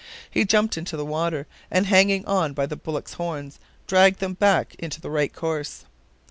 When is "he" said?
0.31-0.45